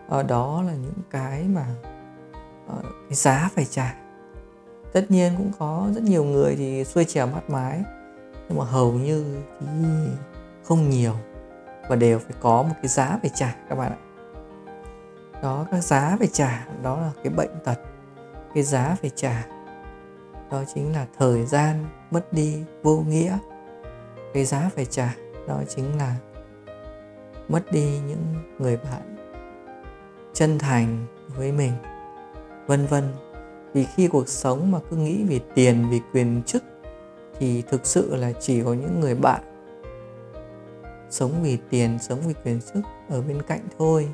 ở 0.08 0.22
đó 0.22 0.62
là 0.66 0.72
những 0.72 1.02
cái 1.10 1.42
mà 1.42 1.66
Ờ, 2.72 2.82
cái 2.82 3.14
giá 3.14 3.50
phải 3.54 3.64
trả. 3.64 3.94
Tất 4.92 5.04
nhiên 5.08 5.34
cũng 5.36 5.52
có 5.58 5.88
rất 5.94 6.02
nhiều 6.02 6.24
người 6.24 6.56
thì 6.56 6.84
xuôi 6.84 7.04
trèo 7.04 7.26
mắt 7.26 7.50
mái 7.50 7.82
nhưng 8.48 8.58
mà 8.58 8.64
hầu 8.64 8.92
như 8.92 9.36
thì 9.60 9.66
không 10.64 10.90
nhiều 10.90 11.12
và 11.88 11.96
đều 11.96 12.18
phải 12.18 12.36
có 12.40 12.62
một 12.62 12.74
cái 12.82 12.88
giá 12.88 13.18
phải 13.22 13.30
trả 13.34 13.56
các 13.68 13.74
bạn 13.74 13.92
ạ. 13.92 13.98
Đó, 15.42 15.66
các 15.70 15.80
giá 15.80 16.16
phải 16.18 16.28
trả, 16.32 16.66
đó 16.82 17.00
là 17.00 17.10
cái 17.24 17.32
bệnh 17.32 17.50
tật, 17.64 17.78
cái 18.54 18.62
giá 18.62 18.96
phải 19.00 19.10
trả. 19.14 19.46
Đó 20.50 20.62
chính 20.74 20.92
là 20.92 21.06
thời 21.18 21.46
gian 21.46 21.84
mất 22.10 22.32
đi 22.32 22.64
vô 22.82 22.96
nghĩa, 23.08 23.38
cái 24.34 24.44
giá 24.44 24.70
phải 24.74 24.84
trả, 24.84 25.14
đó 25.48 25.60
chính 25.68 25.98
là 25.98 26.16
mất 27.48 27.72
đi 27.72 28.00
những 28.06 28.34
người 28.58 28.76
bạn 28.76 29.16
chân 30.32 30.58
thành 30.58 31.06
với 31.36 31.52
mình 31.52 31.72
vân 32.66 32.87
vân. 32.87 33.04
Vì 33.73 33.85
khi 33.85 34.09
cuộc 34.09 34.28
sống 34.28 34.71
mà 34.71 34.78
cứ 34.90 34.97
nghĩ 34.97 35.25
vì 35.25 35.40
tiền, 35.54 35.87
vì 35.90 36.00
quyền 36.12 36.42
chức, 36.47 36.62
thì 37.38 37.62
thực 37.62 37.87
sự 37.87 38.16
là 38.16 38.33
chỉ 38.33 38.62
có 38.62 38.75
những 38.75 39.00
người 39.00 39.14
bạn. 39.14 39.42
Sống 41.11 41.33
vì 41.42 41.59
tiền, 41.71 41.99
sống 41.99 42.19
vì 42.26 42.35
quyền 42.45 42.61
sức 42.61 42.81
ở 43.09 43.23
bên 43.23 43.42
cạnh 43.42 43.61
thôi. 43.78 44.09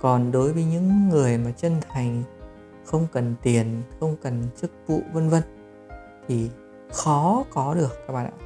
Còn 0.00 0.32
đối 0.32 0.52
với 0.52 0.64
những 0.64 1.08
người 1.08 1.38
mà 1.38 1.50
chân 1.50 1.72
thành, 1.88 2.22
không 2.84 3.06
cần 3.12 3.34
tiền, 3.42 3.82
không 4.00 4.16
cần 4.22 4.42
chức 4.56 4.70
vụ, 4.86 5.02
vân 5.12 5.28
vân, 5.28 5.42
thì 6.28 6.50
khó 6.92 7.44
có 7.50 7.74
được 7.74 7.98
các 8.06 8.12
bạn 8.12 8.26
ạ. 8.26 8.36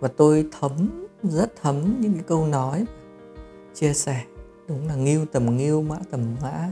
Và 0.00 0.08
tôi 0.08 0.48
thấm, 0.60 1.06
rất 1.22 1.52
thấm 1.62 1.96
những 2.00 2.14
cái 2.14 2.22
câu 2.26 2.46
nói 2.46 2.84
chia 3.74 3.92
sẻ 3.92 4.24
đúng 4.68 4.88
là 4.88 4.94
nghiêu 4.94 5.26
tầm 5.32 5.56
nghiêu, 5.56 5.82
mã 5.82 5.96
tầm 6.10 6.36
mã. 6.42 6.68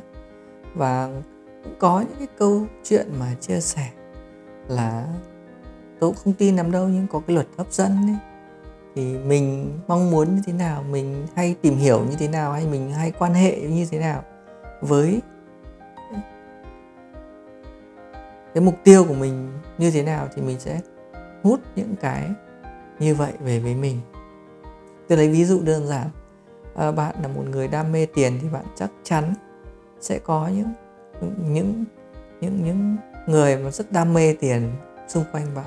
Và 0.75 1.23
cũng 1.65 1.75
có 1.79 2.01
những 2.01 2.19
cái 2.19 2.29
câu 2.39 2.67
chuyện 2.85 3.07
mà 3.19 3.35
chia 3.41 3.61
sẻ 3.61 3.91
là 4.69 5.07
tôi 6.01 6.11
cũng 6.11 6.19
không 6.25 6.33
tin 6.33 6.57
lắm 6.57 6.71
đâu, 6.71 6.89
nhưng 6.89 7.07
có 7.13 7.21
cái 7.27 7.35
luật 7.35 7.47
hấp 7.57 7.73
dẫn 7.73 7.91
ấy. 7.91 8.17
Thì 8.95 9.19
mình 9.19 9.79
mong 9.87 10.11
muốn 10.11 10.35
như 10.35 10.43
thế 10.47 10.53
nào, 10.53 10.83
mình 10.83 11.27
hay 11.35 11.57
tìm 11.63 11.77
hiểu 11.77 12.05
như 12.11 12.17
thế 12.19 12.29
nào, 12.29 12.53
hay 12.53 12.67
mình 12.67 12.91
hay 12.91 13.13
quan 13.19 13.35
hệ 13.35 13.61
như 13.61 13.87
thế 13.91 13.99
nào 13.99 14.23
với 14.81 15.23
cái 18.55 18.65
mục 18.65 18.75
tiêu 18.85 19.05
của 19.09 19.15
mình 19.15 19.53
như 19.79 19.91
thế 19.91 20.03
nào 20.03 20.29
thì 20.35 20.43
mình 20.43 20.61
sẽ 20.61 20.81
hút 21.43 21.61
những 21.77 21.95
cái 22.01 22.31
như 22.99 23.15
vậy 23.15 23.33
về 23.41 23.61
với 23.61 23.75
mình. 23.75 24.01
Tôi 25.09 25.19
lấy 25.19 25.29
ví 25.29 25.45
dụ 25.45 25.61
đơn 25.61 25.87
giản. 25.87 26.09
Ờ, 26.75 26.93
bạn 26.93 27.14
là 27.23 27.28
một 27.28 27.43
người 27.50 27.69
đam 27.69 27.93
mê 27.93 28.07
tiền 28.07 28.38
thì 28.43 28.49
bạn 28.49 28.64
chắc 28.75 28.90
chắn 29.02 29.35
sẽ 30.00 30.19
có 30.19 30.49
những 30.49 30.73
những 31.52 31.85
những 32.40 32.64
những 32.64 32.97
người 33.26 33.57
mà 33.57 33.71
rất 33.71 33.93
đam 33.93 34.14
mê 34.14 34.37
tiền 34.40 34.73
xung 35.09 35.25
quanh 35.33 35.47
bạn. 35.54 35.66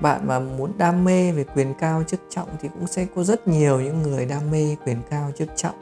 Bạn 0.00 0.26
mà 0.26 0.40
muốn 0.40 0.72
đam 0.78 1.04
mê 1.04 1.32
về 1.32 1.44
quyền 1.44 1.74
cao 1.74 2.02
chức 2.06 2.20
trọng 2.30 2.48
thì 2.60 2.68
cũng 2.74 2.86
sẽ 2.86 3.06
có 3.14 3.24
rất 3.24 3.48
nhiều 3.48 3.80
những 3.80 4.02
người 4.02 4.26
đam 4.26 4.50
mê 4.50 4.76
quyền 4.86 5.02
cao 5.10 5.30
chức 5.36 5.48
trọng 5.56 5.80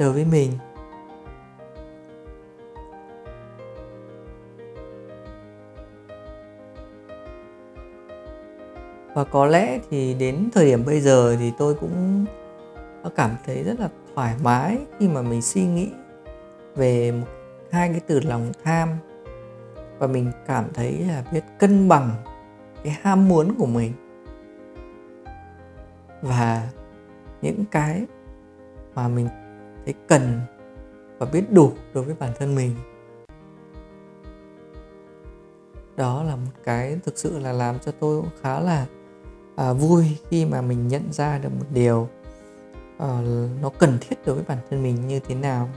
đối 0.00 0.12
với 0.12 0.24
mình. 0.24 0.52
Và 9.16 9.24
có 9.24 9.46
lẽ 9.46 9.78
thì 9.90 10.14
đến 10.14 10.48
thời 10.54 10.66
điểm 10.66 10.84
bây 10.86 11.00
giờ 11.00 11.36
thì 11.38 11.52
tôi 11.58 11.74
cũng 11.74 12.24
cảm 13.16 13.30
thấy 13.46 13.62
rất 13.62 13.80
là 13.80 13.88
thoải 14.14 14.34
mái 14.42 14.78
khi 14.98 15.08
mà 15.08 15.22
mình 15.22 15.42
suy 15.42 15.66
nghĩ 15.66 15.90
về 16.74 17.22
hai 17.70 17.88
cái 17.88 18.00
từ 18.06 18.20
lòng 18.20 18.52
tham. 18.64 18.88
Và 19.98 20.06
mình 20.06 20.32
cảm 20.46 20.64
thấy 20.74 20.98
là 21.08 21.24
biết 21.32 21.40
cân 21.58 21.88
bằng 21.88 22.10
cái 22.84 22.98
ham 23.02 23.28
muốn 23.28 23.54
của 23.58 23.66
mình. 23.66 23.92
Và 26.22 26.68
những 27.42 27.64
cái 27.70 28.06
mà 28.94 29.08
mình 29.08 29.28
thấy 29.84 29.94
cần 30.08 30.40
và 31.18 31.26
biết 31.32 31.52
đủ 31.52 31.72
đối 31.94 32.04
với 32.04 32.14
bản 32.18 32.32
thân 32.38 32.54
mình. 32.54 32.70
Đó 35.96 36.22
là 36.22 36.36
một 36.36 36.52
cái 36.64 36.98
thực 37.04 37.18
sự 37.18 37.38
là 37.38 37.52
làm 37.52 37.78
cho 37.78 37.92
tôi 38.00 38.22
khá 38.42 38.60
là 38.60 38.86
à, 39.56 39.72
vui 39.72 40.18
khi 40.30 40.44
mà 40.44 40.60
mình 40.60 40.88
nhận 40.88 41.12
ra 41.12 41.38
được 41.38 41.48
một 41.58 41.66
điều 41.70 42.08
à, 42.98 43.20
nó 43.62 43.70
cần 43.78 43.98
thiết 44.00 44.16
đối 44.26 44.34
với 44.34 44.44
bản 44.48 44.58
thân 44.70 44.82
mình 44.82 45.08
như 45.08 45.20
thế 45.20 45.34
nào. 45.34 45.68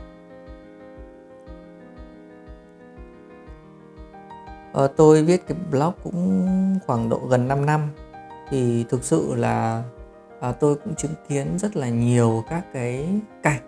À, 4.73 4.87
tôi 4.97 5.23
viết 5.23 5.47
cái 5.47 5.57
blog 5.71 5.93
cũng 6.03 6.47
khoảng 6.87 7.09
độ 7.09 7.21
gần 7.29 7.47
5 7.47 7.65
năm 7.65 7.89
thì 8.49 8.85
thực 8.89 9.03
sự 9.03 9.35
là 9.35 9.83
à, 10.39 10.51
tôi 10.51 10.75
cũng 10.75 10.95
chứng 10.95 11.13
kiến 11.27 11.59
rất 11.59 11.75
là 11.75 11.89
nhiều 11.89 12.43
các 12.49 12.65
cái 12.73 13.09
cảnh 13.43 13.61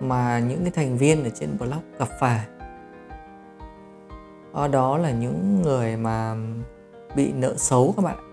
mà 0.00 0.38
những 0.38 0.62
cái 0.62 0.70
thành 0.70 0.96
viên 0.98 1.24
ở 1.24 1.30
trên 1.30 1.58
blog 1.58 1.82
gặp 1.98 2.08
phải. 2.20 2.46
Đó, 4.54 4.68
đó 4.68 4.98
là 4.98 5.10
những 5.10 5.62
người 5.62 5.96
mà 5.96 6.36
bị 7.16 7.32
nợ 7.32 7.54
xấu 7.56 7.94
các 7.96 8.02
bạn 8.02 8.32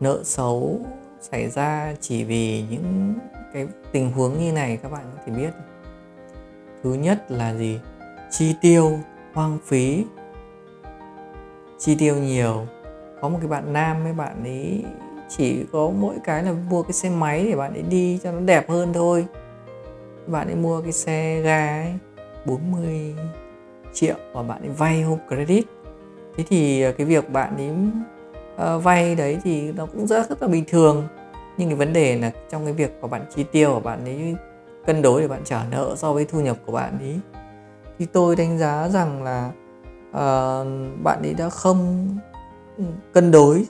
nợ 0.00 0.20
xấu 0.24 0.80
xảy 1.20 1.48
ra 1.50 1.94
chỉ 2.00 2.24
vì 2.24 2.64
những 2.70 3.14
cái 3.52 3.66
tình 3.92 4.12
huống 4.12 4.38
như 4.38 4.52
này 4.52 4.78
các 4.82 4.92
bạn 4.92 5.04
có 5.16 5.22
thể 5.26 5.32
biết. 5.32 5.50
Thứ 6.82 6.94
nhất 6.94 7.24
là 7.28 7.54
gì? 7.54 7.80
Chi 8.30 8.54
tiêu, 8.60 8.98
hoang 9.32 9.58
phí. 9.66 10.04
Chi 11.78 11.96
tiêu 11.98 12.16
nhiều. 12.16 12.66
Có 13.20 13.28
một 13.28 13.38
cái 13.40 13.48
bạn 13.48 13.72
nam 13.72 14.04
với 14.04 14.12
bạn 14.12 14.44
ấy 14.44 14.84
chỉ 15.28 15.64
có 15.72 15.90
mỗi 15.98 16.14
cái 16.24 16.42
là 16.42 16.52
mua 16.70 16.82
cái 16.82 16.92
xe 16.92 17.10
máy 17.10 17.46
để 17.50 17.56
bạn 17.56 17.72
ấy 17.72 17.82
đi 17.82 18.18
cho 18.22 18.32
nó 18.32 18.40
đẹp 18.40 18.68
hơn 18.68 18.92
thôi. 18.92 19.26
Bạn 20.26 20.48
ấy 20.48 20.56
mua 20.56 20.82
cái 20.82 20.92
xe 20.92 21.40
ga 21.40 21.82
ấy 21.82 21.94
40 22.46 23.14
triệu 23.92 24.16
và 24.32 24.42
bạn 24.42 24.62
ấy 24.62 24.70
vay 24.70 25.02
home 25.02 25.22
credit 25.28 25.64
thế 26.36 26.44
thì 26.48 26.82
ờ, 26.82 26.92
cái 26.92 27.06
việc 27.06 27.30
bạn 27.30 27.56
ấy 27.56 27.70
uh, 28.76 28.84
vay 28.84 29.14
đấy 29.14 29.38
thì 29.44 29.72
nó 29.72 29.86
cũng 29.86 30.06
rất 30.06 30.28
rất 30.28 30.42
là 30.42 30.48
bình 30.48 30.64
thường. 30.68 31.08
Nhưng 31.58 31.68
cái 31.68 31.76
vấn 31.76 31.92
đề 31.92 32.18
là 32.18 32.30
trong 32.50 32.64
cái 32.64 32.72
việc 32.72 33.00
của 33.00 33.08
bạn 33.08 33.26
chi 33.36 33.44
tiêu 33.52 33.70
của 33.74 33.80
bạn 33.80 34.04
ấy 34.04 34.36
cân 34.86 35.02
đối 35.02 35.20
để 35.20 35.28
bạn 35.28 35.40
trả 35.44 35.64
nợ 35.70 35.94
so 35.96 36.12
với 36.12 36.24
thu 36.24 36.40
nhập 36.40 36.56
của 36.66 36.72
bạn 36.72 36.98
ấy 36.98 37.20
thì 37.98 38.06
tôi 38.06 38.36
đánh 38.36 38.58
giá 38.58 38.88
rằng 38.88 39.22
là 39.22 39.50
uh, 40.10 40.66
bạn 41.02 41.22
ấy 41.22 41.34
đã 41.34 41.48
không 41.48 42.08
ừ, 42.78 42.84
cân 43.12 43.30
đối 43.30 43.66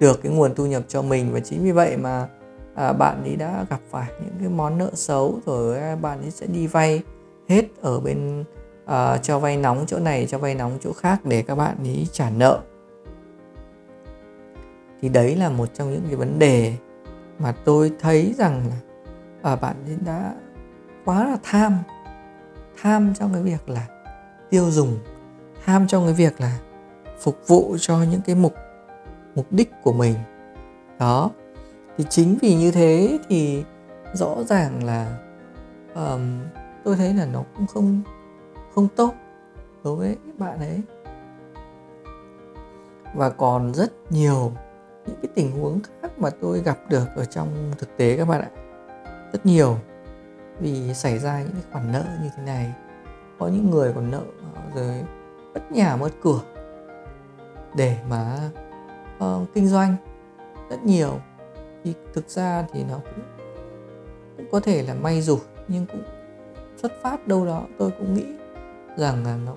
được 0.00 0.22
cái 0.22 0.32
nguồn 0.32 0.54
thu 0.54 0.66
nhập 0.66 0.82
cho 0.88 1.02
mình. 1.02 1.32
Và 1.32 1.40
chính 1.40 1.64
vì 1.64 1.72
vậy 1.72 1.96
mà 1.96 2.28
à, 2.74 2.92
bạn 2.92 3.22
ấy 3.22 3.36
đã 3.36 3.64
gặp 3.70 3.80
phải 3.90 4.08
những 4.20 4.34
cái 4.40 4.48
món 4.48 4.78
nợ 4.78 4.90
xấu 4.94 5.38
rồi 5.46 5.78
à, 5.78 5.96
bạn 5.96 6.20
ấy 6.20 6.30
sẽ 6.30 6.46
đi 6.46 6.66
vay 6.66 7.02
hết 7.48 7.64
ở 7.80 8.00
bên 8.00 8.44
uh, 8.90 9.22
cho 9.22 9.38
vay 9.38 9.56
nóng 9.56 9.84
chỗ 9.86 9.98
này 9.98 10.26
cho 10.26 10.38
vay 10.38 10.54
nóng 10.54 10.78
chỗ 10.80 10.92
khác 10.92 11.20
để 11.24 11.42
các 11.42 11.54
bạn 11.54 11.76
ý 11.84 12.06
trả 12.12 12.30
nợ. 12.30 12.60
Thì 15.02 15.08
đấy 15.08 15.36
là 15.36 15.48
một 15.48 15.74
trong 15.74 15.92
những 15.92 16.04
cái 16.06 16.16
vấn 16.16 16.38
đề 16.38 16.74
mà 17.38 17.52
tôi 17.64 17.92
thấy 18.00 18.34
rằng 18.38 18.62
là 18.70 19.52
uh, 19.52 19.60
bạn 19.60 19.76
ấy 19.86 19.96
đã 20.06 20.34
quá 21.04 21.24
là 21.24 21.36
tham 21.42 21.78
tham 22.82 23.14
trong 23.14 23.32
cái 23.32 23.42
việc 23.42 23.68
là 23.68 23.86
tiêu 24.50 24.70
dùng 24.70 24.98
tham 25.64 25.86
trong 25.86 26.04
cái 26.04 26.14
việc 26.14 26.40
là 26.40 26.58
phục 27.20 27.38
vụ 27.46 27.76
cho 27.80 28.02
những 28.10 28.20
cái 28.26 28.34
mục 28.34 28.54
mục 29.34 29.46
đích 29.50 29.70
của 29.82 29.92
mình. 29.92 30.14
Đó 30.98 31.30
thì 31.98 32.04
chính 32.08 32.38
vì 32.42 32.54
như 32.54 32.70
thế 32.70 33.18
thì 33.28 33.64
rõ 34.14 34.36
ràng 34.48 34.84
là 34.84 35.18
um, 35.94 36.40
tôi 36.84 36.96
thấy 36.96 37.14
là 37.14 37.26
nó 37.26 37.44
cũng 37.56 37.66
không 37.66 38.02
không 38.80 38.88
tốt 38.96 39.14
đối 39.84 39.96
với 39.96 40.16
bạn 40.38 40.58
ấy. 40.58 40.80
Và 43.14 43.30
còn 43.30 43.74
rất 43.74 43.92
nhiều 44.10 44.52
những 45.06 45.16
cái 45.22 45.30
tình 45.34 45.60
huống 45.60 45.80
khác 46.02 46.18
mà 46.18 46.30
tôi 46.40 46.62
gặp 46.62 46.78
được 46.88 47.06
ở 47.16 47.24
trong 47.24 47.72
thực 47.78 47.96
tế 47.96 48.16
các 48.16 48.28
bạn 48.28 48.40
ạ. 48.40 48.50
Rất 49.32 49.46
nhiều. 49.46 49.76
Vì 50.58 50.94
xảy 50.94 51.18
ra 51.18 51.42
những 51.42 51.52
cái 51.52 51.62
khoản 51.72 51.92
nợ 51.92 52.04
như 52.22 52.28
thế 52.36 52.42
này. 52.42 52.72
Có 53.38 53.48
những 53.48 53.70
người 53.70 53.92
còn 53.92 54.10
nợ 54.10 54.22
rồi 54.74 55.04
mất 55.54 55.72
nhà 55.72 55.96
mất 55.96 56.10
cửa 56.22 56.40
để 57.76 57.98
mà 58.08 58.50
uh, 59.24 59.48
kinh 59.54 59.68
doanh. 59.68 59.96
Rất 60.70 60.82
nhiều. 60.84 61.20
Thì 61.84 61.94
thực 62.14 62.28
ra 62.28 62.64
thì 62.72 62.84
nó 62.84 62.94
cũng 62.94 63.24
cũng 64.36 64.46
có 64.52 64.60
thể 64.60 64.82
là 64.82 64.94
may 64.94 65.22
rủi 65.22 65.38
nhưng 65.68 65.86
cũng 65.86 66.02
xuất 66.76 66.92
phát 67.02 67.26
đâu 67.26 67.46
đó 67.46 67.66
tôi 67.78 67.90
cũng 67.98 68.14
nghĩ 68.14 68.39
rằng 68.96 69.24
là 69.24 69.36
nó 69.46 69.54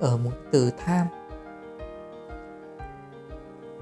ở 0.00 0.16
một 0.16 0.30
từ 0.50 0.70
tham. 0.84 1.06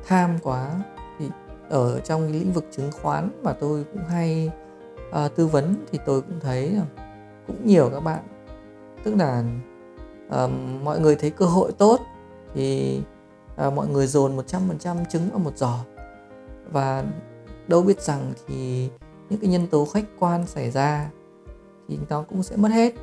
Tham 0.06 0.38
quá 0.42 0.70
thì 1.18 1.26
ở 1.68 2.00
trong 2.00 2.22
cái 2.22 2.40
lĩnh 2.40 2.52
vực 2.52 2.64
chứng 2.70 2.90
khoán 3.02 3.30
mà 3.42 3.52
tôi 3.52 3.84
cũng 3.92 4.04
hay 4.04 4.50
uh, 5.10 5.34
tư 5.36 5.46
vấn 5.46 5.74
thì 5.92 5.98
tôi 6.06 6.22
cũng 6.22 6.40
thấy 6.40 6.70
là 6.70 6.84
cũng 7.46 7.66
nhiều 7.66 7.90
các 7.92 8.00
bạn. 8.00 8.22
Tức 9.04 9.14
là 9.14 9.44
uh, 10.26 10.50
mọi 10.82 11.00
người 11.00 11.16
thấy 11.16 11.30
cơ 11.30 11.46
hội 11.46 11.72
tốt 11.72 12.00
thì 12.54 13.00
uh, 13.66 13.72
mọi 13.72 13.88
người 13.88 14.06
dồn 14.06 14.36
100% 14.36 15.04
trứng 15.04 15.30
vào 15.30 15.38
một 15.38 15.58
giò 15.58 15.78
và 16.72 17.04
đâu 17.68 17.82
biết 17.82 18.00
rằng 18.00 18.32
thì 18.46 18.88
những 19.30 19.40
cái 19.40 19.50
nhân 19.50 19.66
tố 19.66 19.84
khách 19.84 20.04
quan 20.18 20.46
xảy 20.46 20.70
ra 20.70 21.10
thì 21.88 21.98
nó 22.08 22.22
cũng 22.22 22.42
sẽ 22.42 22.56
mất 22.56 22.68
hết 22.68 22.94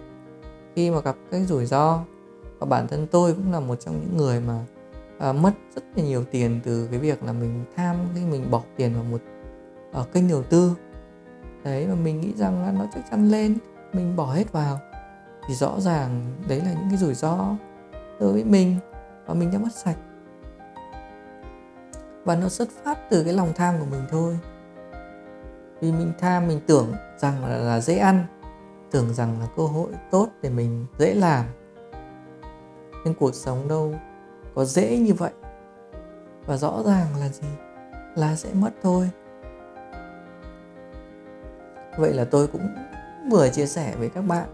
khi 0.79 0.91
mà 0.91 1.01
gặp 1.01 1.15
cái 1.31 1.45
rủi 1.45 1.65
ro. 1.65 2.03
Và 2.59 2.67
bản 2.67 2.87
thân 2.87 3.07
tôi 3.11 3.33
cũng 3.33 3.51
là 3.51 3.59
một 3.59 3.75
trong 3.79 3.99
những 3.99 4.17
người 4.17 4.39
mà 4.39 4.65
à, 5.19 5.33
mất 5.33 5.51
rất 5.75 5.83
là 5.95 6.03
nhiều 6.03 6.23
tiền 6.31 6.59
từ 6.63 6.87
cái 6.91 6.99
việc 6.99 7.23
là 7.23 7.33
mình 7.33 7.65
tham 7.75 7.95
khi 8.15 8.25
mình 8.25 8.51
bỏ 8.51 8.61
tiền 8.75 8.93
vào 8.93 9.03
một 9.03 9.21
ở 9.91 10.05
kênh 10.13 10.29
đầu 10.29 10.43
tư. 10.43 10.75
Đấy 11.63 11.87
mà 11.87 11.95
mình 11.95 12.21
nghĩ 12.21 12.33
rằng 12.35 12.61
là 12.65 12.71
nó 12.71 12.85
chắc 12.93 13.01
chắn 13.11 13.29
lên 13.29 13.57
mình 13.93 14.15
bỏ 14.15 14.33
hết 14.33 14.51
vào. 14.51 14.79
Thì 15.47 15.53
rõ 15.53 15.79
ràng 15.79 16.25
đấy 16.47 16.59
là 16.59 16.73
những 16.73 16.89
cái 16.89 16.97
rủi 16.97 17.13
ro 17.13 17.55
đối 18.19 18.33
với 18.33 18.43
mình 18.43 18.75
và 19.25 19.33
mình 19.33 19.51
đã 19.51 19.59
mất 19.59 19.75
sạch. 19.75 19.97
Và 22.23 22.35
nó 22.35 22.49
xuất 22.49 22.69
phát 22.83 23.09
từ 23.09 23.23
cái 23.23 23.33
lòng 23.33 23.53
tham 23.55 23.75
của 23.79 23.85
mình 23.91 24.01
thôi. 24.11 24.39
Vì 25.81 25.91
mình 25.91 26.11
tham 26.19 26.47
mình 26.47 26.59
tưởng 26.67 26.93
rằng 27.17 27.45
là, 27.45 27.57
là 27.57 27.79
dễ 27.79 27.97
ăn 27.97 28.25
tưởng 28.91 29.13
rằng 29.13 29.39
là 29.39 29.47
cơ 29.57 29.63
hội 29.63 29.91
tốt 30.11 30.27
để 30.41 30.49
mình 30.49 30.85
dễ 30.99 31.13
làm. 31.13 31.45
Nhưng 33.05 33.13
cuộc 33.13 33.35
sống 33.35 33.67
đâu 33.67 33.95
có 34.55 34.65
dễ 34.65 34.97
như 34.97 35.13
vậy. 35.13 35.31
Và 36.45 36.57
rõ 36.57 36.83
ràng 36.85 37.07
là 37.19 37.29
gì? 37.29 37.47
Là 38.15 38.35
sẽ 38.35 38.49
mất 38.53 38.71
thôi. 38.83 39.09
Vậy 41.97 42.13
là 42.13 42.25
tôi 42.25 42.47
cũng 42.47 42.67
vừa 43.31 43.49
chia 43.49 43.65
sẻ 43.65 43.95
với 43.99 44.09
các 44.09 44.21
bạn 44.21 44.47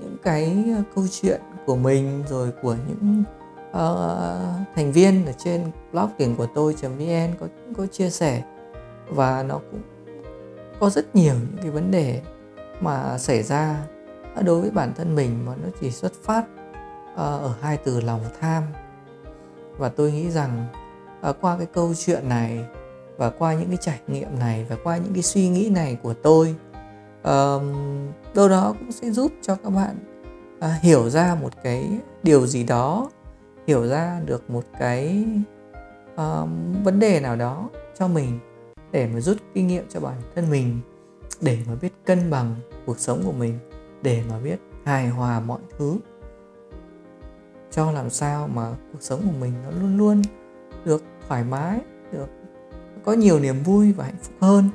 những 0.00 0.16
cái 0.22 0.64
ờ, 0.76 0.82
câu 0.94 1.04
chuyện 1.10 1.40
của 1.66 1.76
mình 1.76 2.22
rồi 2.28 2.52
của 2.62 2.76
những 2.88 3.22
uh, 3.70 4.74
thành 4.74 4.92
viên 4.92 5.26
ở 5.26 5.32
trên 5.32 5.70
blog 5.92 6.08
tiền 6.18 6.36
của 6.36 6.46
tôi 6.54 6.74
vn 6.82 7.34
có 7.40 7.46
có 7.76 7.86
chia 7.86 8.10
sẻ. 8.10 8.42
Và 9.08 9.42
nó 9.42 9.60
cũng 9.70 9.80
có 10.80 10.90
rất 10.90 11.16
nhiều 11.16 11.34
những 11.34 11.62
cái 11.62 11.70
vấn 11.70 11.90
đề 11.90 12.22
mà 12.80 13.18
xảy 13.18 13.42
ra 13.42 13.76
đối 14.44 14.60
với 14.60 14.70
bản 14.70 14.92
thân 14.96 15.16
mình 15.16 15.46
mà 15.46 15.52
nó 15.62 15.68
chỉ 15.80 15.90
xuất 15.90 16.12
phát 16.22 16.44
ờ, 17.16 17.38
ở 17.38 17.54
hai 17.60 17.76
từ 17.76 18.00
lòng 18.00 18.20
tham. 18.40 18.62
Và 19.78 19.88
tôi 19.88 20.12
nghĩ 20.12 20.30
rằng 20.30 20.66
ờ, 21.20 21.32
qua 21.32 21.56
cái 21.56 21.66
câu 21.66 21.94
chuyện 21.94 22.28
này 22.28 22.64
và 23.16 23.30
qua 23.30 23.54
những 23.54 23.68
cái 23.68 23.78
trải 23.80 24.00
nghiệm 24.06 24.38
này 24.38 24.66
và 24.68 24.76
qua 24.84 24.96
những 24.96 25.14
cái 25.14 25.22
suy 25.22 25.48
nghĩ 25.48 25.70
này 25.74 25.98
của 26.02 26.14
tôi 26.14 26.56
đâu 28.34 28.48
đó 28.48 28.74
cũng 28.78 28.92
sẽ 28.92 29.10
giúp 29.10 29.32
cho 29.42 29.54
các 29.54 29.70
bạn 29.70 29.96
à, 30.60 30.78
hiểu 30.82 31.10
ra 31.10 31.36
một 31.42 31.52
cái 31.62 31.90
điều 32.22 32.46
gì 32.46 32.64
đó 32.64 33.10
hiểu 33.66 33.86
ra 33.86 34.20
được 34.24 34.50
một 34.50 34.64
cái 34.78 35.24
uh, 36.14 36.48
vấn 36.84 36.98
đề 36.98 37.20
nào 37.20 37.36
đó 37.36 37.68
cho 37.98 38.08
mình 38.08 38.38
để 38.92 39.06
mà 39.06 39.20
rút 39.20 39.36
kinh 39.54 39.66
nghiệm 39.66 39.88
cho 39.88 40.00
bản 40.00 40.16
thân 40.34 40.50
mình 40.50 40.80
để 41.40 41.58
mà 41.68 41.74
biết 41.74 41.92
cân 42.04 42.30
bằng 42.30 42.54
cuộc 42.86 42.98
sống 42.98 43.22
của 43.24 43.32
mình 43.32 43.58
để 44.02 44.22
mà 44.30 44.38
biết 44.38 44.60
hài 44.84 45.08
hòa 45.08 45.40
mọi 45.40 45.60
thứ. 45.78 45.96
Cho 47.70 47.92
làm 47.92 48.10
sao 48.10 48.48
mà 48.48 48.70
cuộc 48.92 49.02
sống 49.02 49.20
của 49.24 49.38
mình 49.40 49.52
nó 49.64 49.70
luôn 49.70 49.98
luôn 49.98 50.22
được 50.84 51.02
thoải 51.28 51.44
mái 51.44 51.80
được 52.12 52.28
có 53.04 53.12
nhiều 53.12 53.40
niềm 53.40 53.62
vui 53.62 53.92
và 53.92 54.04
hạnh 54.04 54.16
phúc 54.22 54.34
hơn. 54.40 54.68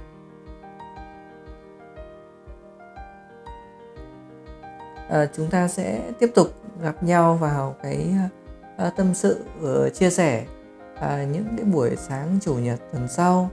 À, 5.10 5.28
chúng 5.36 5.50
ta 5.50 5.68
sẽ 5.68 6.12
tiếp 6.20 6.32
tục 6.36 6.48
gặp 6.82 7.04
nhau 7.04 7.36
vào 7.36 7.76
cái 7.84 8.16
à, 8.78 8.90
tâm 8.90 9.14
sự 9.14 9.46
uh, 9.64 9.94
chia 9.94 10.10
sẻ 10.10 10.46
à, 11.00 11.24
những 11.24 11.46
cái 11.58 11.66
buổi 11.66 11.96
sáng 11.96 12.40
chủ 12.42 12.56
nhật 12.56 12.80
tuần 12.92 13.08
sau. 13.08 13.50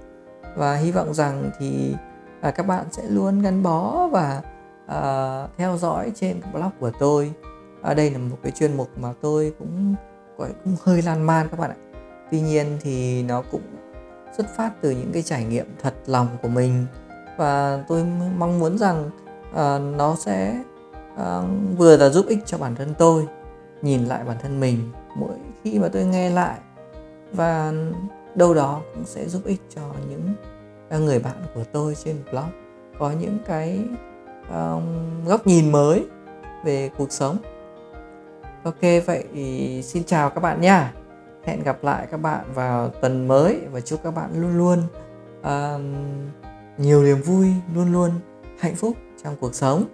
Và 0.56 0.74
hy 0.74 0.92
vọng 0.92 1.14
rằng 1.14 1.50
thì 1.58 1.94
và 2.42 2.50
các 2.50 2.66
bạn 2.66 2.84
sẽ 2.90 3.02
luôn 3.08 3.42
gắn 3.42 3.62
bó 3.62 4.08
và 4.12 4.42
uh, 4.84 5.56
theo 5.56 5.76
dõi 5.76 6.12
trên 6.14 6.40
blog 6.52 6.70
của 6.80 6.90
tôi. 6.98 7.32
À, 7.82 7.94
đây 7.94 8.10
là 8.10 8.18
một 8.18 8.36
cái 8.42 8.52
chuyên 8.52 8.76
mục 8.76 8.88
mà 8.96 9.12
tôi 9.20 9.54
cũng 9.58 9.94
gọi 10.38 10.50
cũng 10.64 10.76
hơi 10.82 11.02
lan 11.02 11.22
man 11.22 11.48
các 11.48 11.58
bạn 11.60 11.70
ạ. 11.70 11.76
Tuy 12.30 12.40
nhiên 12.40 12.78
thì 12.80 13.22
nó 13.22 13.42
cũng 13.50 13.62
xuất 14.36 14.46
phát 14.56 14.70
từ 14.80 14.90
những 14.90 15.10
cái 15.12 15.22
trải 15.22 15.44
nghiệm 15.44 15.66
thật 15.82 15.94
lòng 16.06 16.26
của 16.42 16.48
mình. 16.48 16.86
Và 17.38 17.84
tôi 17.88 18.04
mong 18.38 18.58
muốn 18.58 18.78
rằng 18.78 19.10
uh, 19.50 19.96
nó 19.96 20.16
sẽ 20.18 20.62
uh, 21.14 21.44
vừa 21.78 21.96
là 21.96 22.08
giúp 22.08 22.26
ích 22.28 22.38
cho 22.46 22.58
bản 22.58 22.74
thân 22.74 22.94
tôi 22.98 23.26
nhìn 23.82 24.04
lại 24.04 24.24
bản 24.24 24.36
thân 24.42 24.60
mình 24.60 24.90
mỗi 25.16 25.34
khi 25.64 25.78
mà 25.78 25.88
tôi 25.92 26.04
nghe 26.04 26.30
lại. 26.30 26.58
Và 27.32 27.72
đâu 28.34 28.54
đó 28.54 28.80
cũng 28.94 29.04
sẽ 29.04 29.28
giúp 29.28 29.42
ích 29.44 29.60
cho 29.74 29.82
những 30.08 30.34
người 30.98 31.18
bạn 31.18 31.36
của 31.54 31.64
tôi 31.72 31.94
trên 32.04 32.16
blog 32.30 32.48
có 32.98 33.10
những 33.10 33.38
cái 33.46 33.80
um, 34.50 34.82
góc 35.26 35.46
nhìn 35.46 35.72
mới 35.72 36.06
về 36.64 36.90
cuộc 36.98 37.12
sống. 37.12 37.36
Ok 38.64 38.80
vậy 39.06 39.24
xin 39.84 40.04
chào 40.04 40.30
các 40.30 40.40
bạn 40.40 40.60
nha. 40.60 40.92
Hẹn 41.44 41.62
gặp 41.62 41.84
lại 41.84 42.06
các 42.10 42.16
bạn 42.16 42.44
vào 42.54 42.88
tuần 42.88 43.28
mới 43.28 43.60
và 43.72 43.80
chúc 43.80 44.00
các 44.04 44.10
bạn 44.10 44.30
luôn 44.34 44.58
luôn 44.58 44.82
um, 45.42 45.94
nhiều 46.76 47.02
niềm 47.02 47.22
vui 47.22 47.48
luôn 47.74 47.92
luôn 47.92 48.10
hạnh 48.58 48.74
phúc 48.74 48.96
trong 49.24 49.36
cuộc 49.40 49.54
sống. 49.54 49.84